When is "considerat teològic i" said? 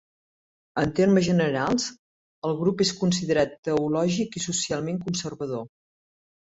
3.05-4.47